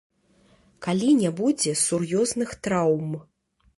[0.85, 3.13] Калі не будзе сур'ёзных траўм.